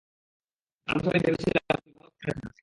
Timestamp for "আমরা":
0.87-1.01